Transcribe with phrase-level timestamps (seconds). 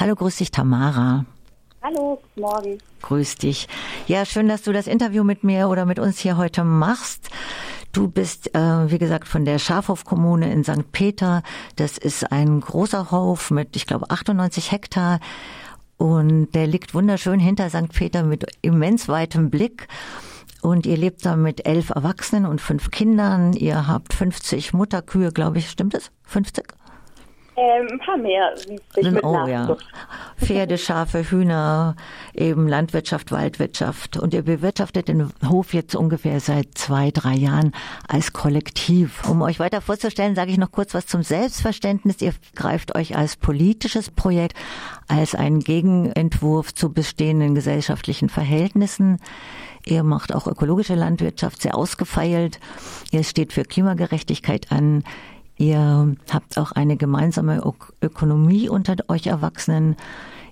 [0.00, 1.26] Hallo, grüß dich, Tamara.
[1.82, 2.78] Hallo, guten Morgen.
[3.02, 3.68] Grüß dich.
[4.06, 7.28] Ja, schön, dass du das Interview mit mir oder mit uns hier heute machst.
[7.92, 10.90] Du bist, äh, wie gesagt, von der Schafhof-Kommune in St.
[10.90, 11.42] Peter.
[11.76, 15.20] Das ist ein großer Hof mit, ich glaube, 98 Hektar.
[15.98, 17.92] Und der liegt wunderschön hinter St.
[17.92, 19.86] Peter mit immens weitem Blick.
[20.62, 23.52] Und ihr lebt da mit elf Erwachsenen und fünf Kindern.
[23.52, 25.68] Ihr habt 50 Mutterkühe, glaube ich.
[25.68, 26.10] Stimmt es?
[26.24, 26.72] 50?
[27.56, 28.54] Ähm, ein paar mehr.
[28.96, 29.76] Mit oh ja.
[30.36, 31.96] Pferde, Schafe, Hühner,
[32.32, 34.16] eben Landwirtschaft, Waldwirtschaft.
[34.16, 37.72] Und ihr bewirtschaftet den Hof jetzt ungefähr seit zwei, drei Jahren
[38.08, 39.28] als Kollektiv.
[39.28, 42.22] Um euch weiter vorzustellen, sage ich noch kurz was zum Selbstverständnis.
[42.22, 44.56] Ihr greift euch als politisches Projekt,
[45.08, 49.18] als einen Gegenentwurf zu bestehenden gesellschaftlichen Verhältnissen.
[49.86, 52.60] Ihr macht auch ökologische Landwirtschaft sehr ausgefeilt.
[53.10, 55.04] Ihr steht für Klimagerechtigkeit an.
[55.60, 57.62] Ihr habt auch eine gemeinsame
[58.00, 59.96] Ökonomie unter euch Erwachsenen.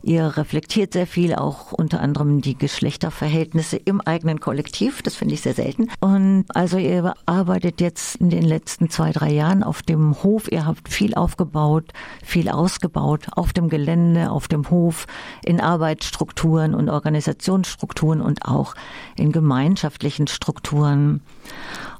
[0.02, 5.00] Ihr reflektiert sehr viel, auch unter anderem die Geschlechterverhältnisse im eigenen Kollektiv.
[5.00, 5.88] Das finde ich sehr selten.
[6.00, 10.52] Und also ihr arbeitet jetzt in den letzten zwei, drei Jahren auf dem Hof.
[10.52, 15.06] Ihr habt viel aufgebaut, viel ausgebaut auf dem Gelände, auf dem Hof,
[15.42, 18.74] in Arbeitsstrukturen und Organisationsstrukturen und auch
[19.16, 21.22] in gemeinschaftlichen Strukturen.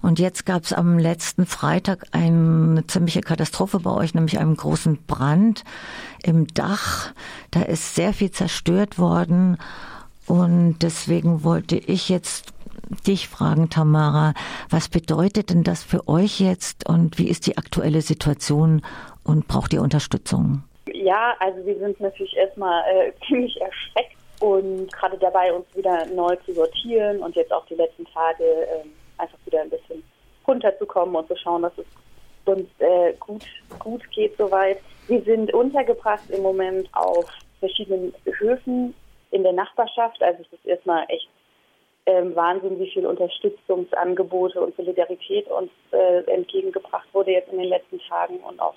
[0.02, 5.04] Und jetzt gab es am letzten Freitag eine ziemliche Katastrophe bei euch, nämlich einen großen
[5.06, 5.64] Brand
[6.22, 7.12] im Dach.
[7.50, 9.58] Da ist sehr viel zerstört worden.
[10.26, 12.52] Und deswegen wollte ich jetzt
[13.06, 14.34] dich fragen, Tamara,
[14.70, 18.82] was bedeutet denn das für euch jetzt und wie ist die aktuelle Situation
[19.24, 20.62] und braucht ihr Unterstützung?
[20.92, 26.36] Ja, also wir sind natürlich erstmal äh, ziemlich erschreckt und gerade dabei, uns wieder neu
[26.46, 28.84] zu sortieren und jetzt auch die letzten Tage äh,
[29.18, 30.02] einfach wieder ein bisschen
[30.48, 31.86] runterzukommen und zu schauen, dass es
[32.46, 33.44] uns äh, gut,
[33.78, 34.78] gut geht soweit.
[35.06, 37.26] Wir sind untergebracht im Moment auf
[37.60, 38.94] verschiedenen Höfen
[39.30, 40.22] in der Nachbarschaft.
[40.22, 41.28] Also es ist erstmal echt
[42.06, 48.00] ähm, Wahnsinn, wie viele Unterstützungsangebote und Solidarität uns äh, entgegengebracht wurde jetzt in den letzten
[48.08, 48.74] Tagen und auch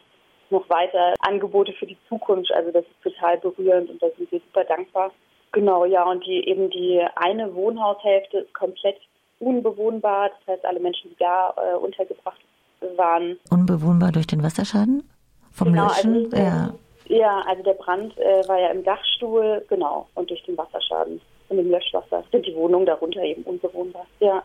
[0.49, 2.51] noch weiter Angebote für die Zukunft.
[2.53, 5.11] Also das ist total berührend und da sind wir super dankbar.
[5.53, 8.97] Genau, ja, und die eben die eine Wohnhaushälfte ist komplett
[9.41, 10.29] unbewohnbar.
[10.29, 12.39] Das heißt, alle Menschen, die da äh, untergebracht
[12.95, 13.37] waren.
[13.49, 15.09] Unbewohnbar durch den Wasserschaden?
[15.51, 16.25] Vom genau, Löschen?
[16.31, 16.73] Also, ja.
[17.07, 21.19] ja, also der Brand äh, war ja im Dachstuhl, genau, und durch den Wasserschaden
[21.49, 24.05] und dem Löschwasser sind die Wohnungen darunter eben unbewohnbar.
[24.19, 24.43] Ja.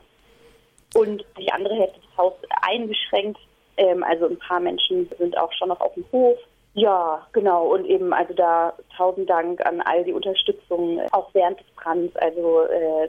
[0.95, 3.39] Und die andere Hälfte des Hauses eingeschränkt.
[3.77, 6.39] Ähm, also ein paar Menschen sind auch schon noch auf dem Hof.
[6.75, 7.69] Ja, genau.
[7.75, 12.15] Und eben, also da tausend Dank an all die Unterstützung, auch während des Brands.
[12.17, 13.09] Also äh,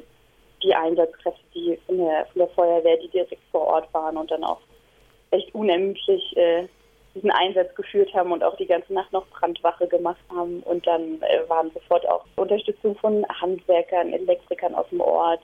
[0.63, 4.43] die Einsatzkräfte, die von der, von der Feuerwehr, die direkt vor Ort waren und dann
[4.43, 4.59] auch
[5.31, 6.67] echt unermüdlich äh,
[7.15, 10.61] diesen Einsatz geführt haben und auch die ganze Nacht noch Brandwache gemacht haben.
[10.63, 15.41] Und dann äh, waren sofort auch Unterstützung von Handwerkern, Elektrikern aus dem Ort,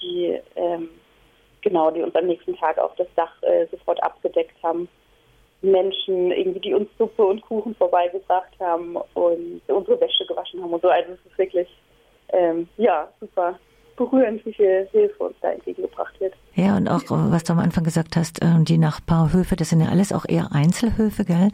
[0.00, 0.88] die ähm,
[1.62, 4.88] genau, die uns am nächsten Tag auf das Dach äh, sofort abgedeckt haben.
[5.62, 10.82] Menschen irgendwie, die uns Suppe und Kuchen vorbeigebracht haben und unsere Wäsche gewaschen haben und
[10.82, 10.88] so.
[10.88, 11.68] Also es ist wirklich
[12.32, 13.58] ähm, ja super
[13.96, 16.34] berührend, wie viel Hilfe uns da entgegengebracht wird.
[16.54, 19.88] Ja, und auch, was du am Anfang gesagt hast, äh, die Nachbarhöfe, das sind ja
[19.88, 21.48] alles auch eher Einzelhöfe, gell?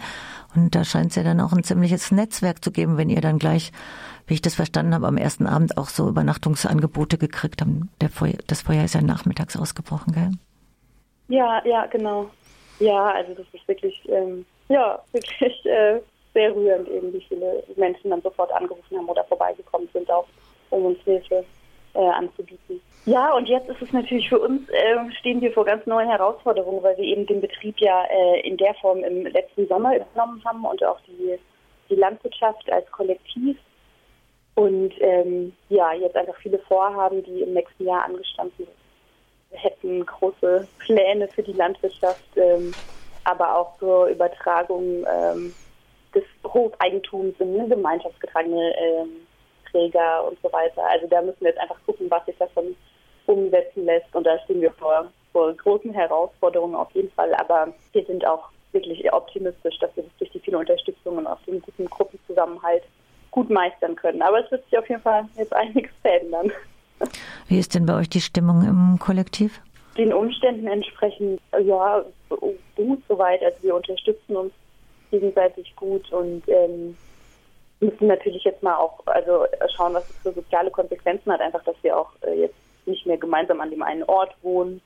[0.55, 3.39] Und da scheint es ja dann auch ein ziemliches Netzwerk zu geben, wenn ihr dann
[3.39, 3.73] gleich,
[4.27, 7.71] wie ich das verstanden habe, am ersten Abend auch so Übernachtungsangebote gekriegt habt.
[8.47, 10.31] Das Feuer ist ja nachmittags ausgebrochen, gell?
[11.29, 12.31] Ja, ja, genau.
[12.81, 16.01] Ja, also das ist wirklich, ähm, ja, wirklich äh,
[16.35, 20.27] sehr rührend eben, wie viele Menschen dann sofort angerufen haben oder vorbeigekommen sind, auch
[20.71, 21.45] um uns Hilfe
[21.95, 22.81] äh, anzubieten.
[23.07, 26.83] Ja, und jetzt ist es natürlich für uns, äh, stehen wir vor ganz neuen Herausforderungen,
[26.83, 30.65] weil wir eben den Betrieb ja äh, in der Form im letzten Sommer übernommen haben
[30.65, 31.39] und auch die,
[31.89, 33.57] die Landwirtschaft als Kollektiv.
[34.57, 38.67] Und ähm, ja, jetzt einfach viele Vorhaben, die im nächsten Jahr angestanden
[39.53, 42.75] hätten große Pläne für die Landwirtschaft, ähm,
[43.25, 45.55] aber auch zur Übertragung ähm,
[46.15, 49.09] des Hofeigentums in eine gemeinschaftsgetragene ähm,
[49.71, 50.83] Träger und so weiter.
[50.89, 52.77] Also da müssen wir jetzt einfach gucken, was sich davon
[53.27, 54.15] umsetzen lässt.
[54.15, 57.35] Und da stehen wir vor, vor großen Herausforderungen auf jeden Fall.
[57.35, 61.41] Aber wir sind auch wirklich optimistisch, dass wir das durch die viele Unterstützung und auch
[61.47, 62.83] den guten Gruppenzusammenhalt
[63.31, 64.23] gut meistern können.
[64.23, 66.51] Aber es wird sich auf jeden Fall jetzt einiges verändern.
[67.47, 69.61] Wie ist denn bei euch die Stimmung im Kollektiv?
[69.97, 72.05] Den Umständen entsprechend, ja,
[72.77, 73.43] gut soweit.
[73.43, 74.53] Also wir unterstützen uns
[75.11, 76.97] gegenseitig gut und ähm,
[77.81, 81.77] müssen natürlich jetzt mal auch also schauen, was es für soziale Konsequenzen hat, einfach, dass
[81.83, 84.81] wir auch äh, jetzt nicht mehr gemeinsam an dem einen Ort wohnen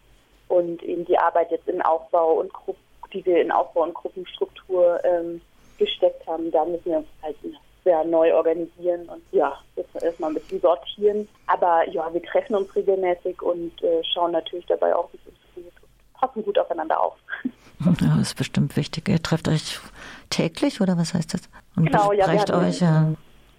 [0.48, 2.52] und eben die Arbeit jetzt in Aufbau und
[3.12, 5.40] die wir in Aufbau und Gruppenstruktur ähm,
[5.78, 7.36] gesteckt haben, da müssen wir uns halt
[7.84, 11.28] ja, neu organisieren und ja, jetzt erstmal ein bisschen sortieren.
[11.46, 15.36] Aber ja, wir treffen uns regelmäßig und äh, schauen natürlich dabei auch, wie es uns
[15.54, 15.72] geht
[16.12, 17.16] passen gut aufeinander auf.
[17.84, 19.08] Ja, das ist bestimmt wichtig.
[19.08, 19.80] Ihr trefft euch
[20.30, 21.40] täglich oder was heißt das?
[21.76, 23.12] Und genau, ja, wir hatten, euch ja.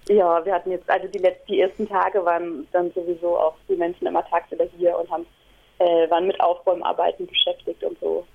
[0.10, 3.75] Ja, wir hatten jetzt, also die letzten, die ersten Tage waren dann sowieso auch die
[3.75, 5.25] Menschen immer tagsüber hier und haben,
[5.80, 8.25] äh, waren mit Aufräumarbeiten beschäftigt und so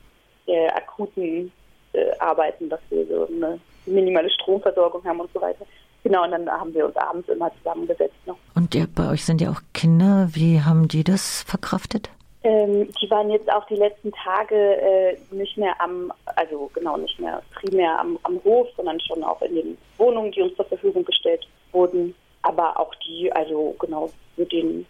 [0.47, 1.53] äh, akuten
[1.93, 5.67] äh, Arbeiten, dass wir so eine minimale Stromversorgung haben und so weiter.
[6.05, 8.39] Genau, und dann haben wir uns abends immer zusammengesetzt noch.
[8.55, 10.29] Und ihr, bei euch sind ja auch Kinder.
[10.33, 12.11] Wie haben die das verkraftet?
[12.45, 17.19] Ähm, die waren jetzt auch die letzten Tage äh, nicht mehr am, also genau nicht
[17.19, 21.05] mehr primär am, am Hof, sondern schon auch in den Wohnungen, die uns zur Verfügung
[21.05, 22.15] gestellt wurden.
[22.43, 24.87] Aber auch die, also genau, mit denen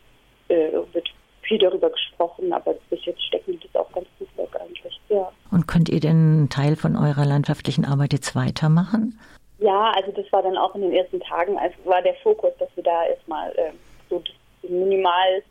[0.48, 1.08] äh, wird
[1.42, 5.00] viel darüber gesprochen, aber bis jetzt stecken die das auch ganz gut weg eigentlich.
[5.08, 5.32] Ja.
[5.50, 9.18] Und könnt ihr denn einen Teil von eurer landschaftlichen Arbeit jetzt weitermachen?
[9.58, 12.68] Ja, also das war dann auch in den ersten Tagen, also war der Fokus, dass
[12.76, 13.72] wir da erstmal äh,
[14.10, 14.22] so
[14.62, 15.42] minimal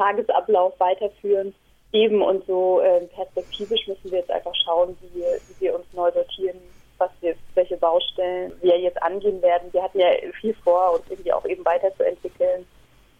[0.00, 1.54] Tagesablauf weiterführen.
[1.92, 5.84] Eben und so äh, perspektivisch müssen wir jetzt einfach schauen, wie wir, wie wir uns
[5.92, 6.58] neu sortieren,
[6.98, 9.72] was wir, welche Baustellen wir jetzt angehen werden.
[9.72, 10.06] Wir hatten ja
[10.40, 12.64] viel vor, uns irgendwie auch eben weiterzuentwickeln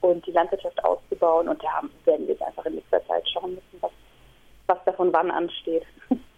[0.01, 1.49] und die Landwirtschaft auszubauen.
[1.49, 3.91] Und da werden wir jetzt einfach in nächster Zeit schauen müssen, was,
[4.69, 5.85] was davon wann ansteht.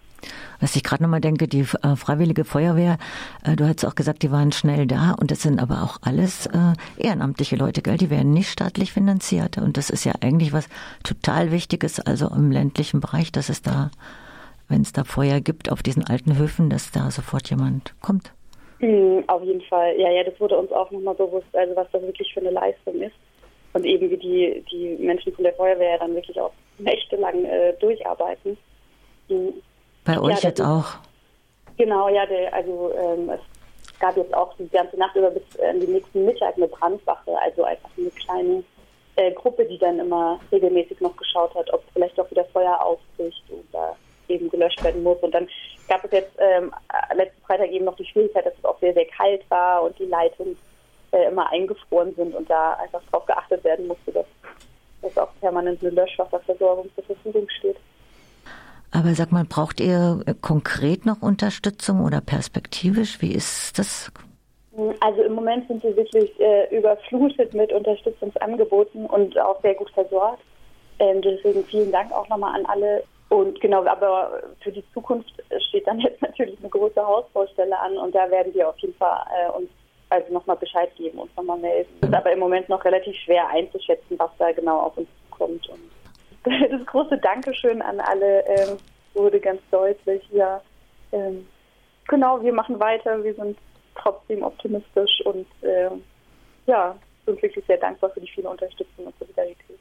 [0.63, 2.97] Was ich gerade nochmal denke, die äh, Freiwillige Feuerwehr,
[3.45, 6.47] äh, du hast auch gesagt, die waren schnell da und das sind aber auch alles
[6.47, 6.75] äh,
[7.05, 7.97] ehrenamtliche Leute, gell?
[7.97, 9.59] Die werden nicht staatlich finanziert.
[9.59, 10.69] Und das ist ja eigentlich was
[11.03, 13.91] total Wichtiges, also im ländlichen Bereich, dass es da,
[14.69, 18.33] wenn es da Feuer gibt auf diesen alten Höfen, dass da sofort jemand kommt.
[18.79, 19.99] Mhm, auf jeden Fall.
[19.99, 23.01] Ja, ja, das wurde uns auch nochmal bewusst, also was das wirklich für eine Leistung
[23.01, 23.17] ist.
[23.73, 28.57] Und eben wie die, die Menschen von der Feuerwehr dann wirklich auch nächtelang äh, durcharbeiten.
[29.29, 29.55] Mhm.
[30.05, 30.87] Bei euch ja, jetzt ist, auch?
[31.77, 35.79] Genau, ja, der, also ähm, es gab jetzt auch die ganze Nacht über bis äh,
[35.79, 38.65] den nächsten Mittag eine Brandwache, also einfach eine kleine
[39.17, 43.45] äh, Gruppe, die dann immer regelmäßig noch geschaut hat, ob vielleicht auch wieder Feuer ausbricht
[43.51, 43.97] oder
[44.29, 45.19] eben gelöscht werden muss.
[45.21, 45.49] Und dann
[45.89, 46.73] gab es jetzt ähm,
[47.15, 50.07] letzten Freitag eben noch die Schwierigkeit, dass es auch sehr, sehr kalt war und die
[50.07, 50.57] Leitungen
[51.13, 54.27] äh, immer eingefroren sind und da einfach darauf geachtet werden musste, dass,
[55.03, 57.77] dass auch permanent eine Löschwasserversorgung zur Verfügung steht.
[58.93, 63.23] Aber sag mal, braucht ihr konkret noch Unterstützung oder perspektivisch?
[63.23, 64.13] Wie ist das?
[65.01, 70.43] Also im Moment sind wir wirklich äh, überflutet mit Unterstützungsangeboten und auch sehr gut versorgt.
[70.99, 73.03] Ähm, deswegen vielen Dank auch nochmal an alle.
[73.29, 75.33] Und genau, aber für die Zukunft
[75.69, 79.25] steht dann jetzt natürlich eine große Hausbaustelle an und da werden wir auf jeden Fall
[79.31, 79.69] äh, uns
[80.11, 81.89] also nochmal Bescheid geben und nochmal melden.
[82.03, 85.67] Es ist aber im Moment noch relativ schwer einzuschätzen, was da genau auf uns zukommt.
[85.71, 85.81] Und
[86.71, 88.79] das große Dankeschön an alle ähm,
[89.15, 90.23] wurde ganz deutlich.
[90.31, 90.61] Ja,
[91.13, 91.47] ähm,
[92.09, 93.23] genau, wir machen weiter.
[93.23, 93.59] Wir sind
[93.95, 95.91] trotzdem optimistisch und äh,
[96.67, 96.97] ja,
[97.27, 99.79] sind wirklich sehr dankbar für die viele Unterstützung und Solidarität.